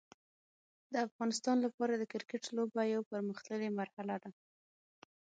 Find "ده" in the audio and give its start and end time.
4.23-4.29